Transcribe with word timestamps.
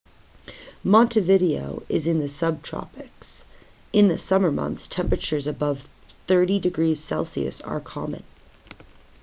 montevideo 0.83 1.83
is 1.87 2.07
in 2.07 2.17
the 2.17 2.25
subtropics; 2.25 3.43
in 3.93 4.07
the 4.07 4.17
summer 4.17 4.51
months 4.51 4.87
temperatures 4.87 5.45
above 5.45 5.87
+30°c 6.27 7.61
are 7.63 7.79
common 7.79 8.23